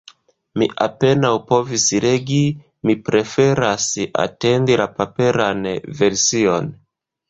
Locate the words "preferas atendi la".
3.11-4.93